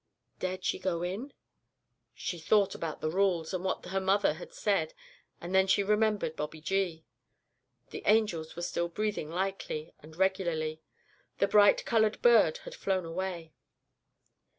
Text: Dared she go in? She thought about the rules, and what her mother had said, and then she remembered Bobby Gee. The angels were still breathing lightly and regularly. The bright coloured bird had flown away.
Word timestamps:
Dared 0.39 0.65
she 0.65 0.79
go 0.79 1.03
in? 1.03 1.31
She 2.15 2.39
thought 2.39 2.73
about 2.73 3.01
the 3.01 3.09
rules, 3.11 3.53
and 3.53 3.63
what 3.63 3.85
her 3.85 3.99
mother 4.01 4.33
had 4.33 4.51
said, 4.51 4.95
and 5.39 5.53
then 5.53 5.67
she 5.67 5.83
remembered 5.83 6.35
Bobby 6.35 6.59
Gee. 6.59 7.05
The 7.91 8.01
angels 8.07 8.55
were 8.55 8.63
still 8.63 8.87
breathing 8.87 9.29
lightly 9.29 9.93
and 9.99 10.15
regularly. 10.15 10.81
The 11.37 11.47
bright 11.47 11.85
coloured 11.85 12.19
bird 12.23 12.57
had 12.65 12.73
flown 12.73 13.05
away. 13.05 13.53